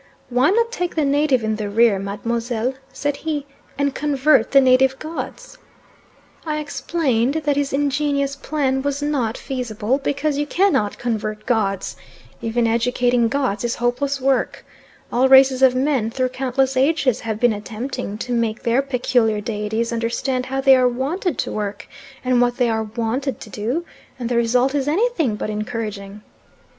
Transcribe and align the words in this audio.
"Why 0.29 0.49
not 0.49 0.71
take 0.71 0.95
the 0.95 1.05
native 1.05 1.43
in 1.43 1.57
the 1.57 1.69
rear, 1.69 1.99
Mademoiselle," 1.99 2.73
said 2.91 3.17
he, 3.17 3.45
"and 3.77 3.93
convert 3.93 4.49
the 4.49 4.59
native 4.59 4.97
gods?" 4.97 5.59
I 6.43 6.57
explained 6.57 7.35
that 7.45 7.55
his 7.55 7.71
ingenious 7.71 8.35
plan 8.35 8.81
was 8.81 9.03
not 9.03 9.37
feasible, 9.37 9.99
because 9.99 10.39
you 10.39 10.47
cannot 10.47 10.97
convert 10.97 11.45
gods. 11.45 11.95
Even 12.41 12.65
educating 12.65 13.27
gods 13.27 13.63
is 13.63 13.75
hopeless 13.75 14.19
work. 14.19 14.65
All 15.13 15.29
races 15.29 15.61
of 15.61 15.75
men 15.75 16.09
through 16.09 16.29
countless 16.29 16.75
ages, 16.75 17.19
have 17.19 17.39
been 17.39 17.53
attempting 17.53 18.17
to 18.17 18.31
make 18.33 18.63
their 18.63 18.81
peculiar 18.81 19.39
deities 19.39 19.93
understand 19.93 20.47
how 20.47 20.61
they 20.61 20.75
are 20.75 20.89
wanted 20.89 21.37
to 21.37 21.51
work, 21.51 21.87
and 22.25 22.41
what 22.41 22.57
they 22.57 22.71
are 22.71 22.81
wanted 22.85 23.39
to 23.39 23.51
do, 23.51 23.85
and 24.17 24.29
the 24.29 24.35
result 24.35 24.73
is 24.73 24.87
anything 24.87 25.35
but 25.35 25.51
encouraging. 25.51 26.23